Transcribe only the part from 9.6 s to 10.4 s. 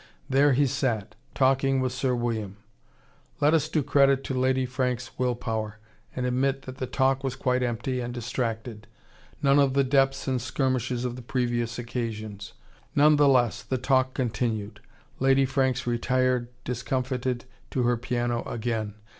the depths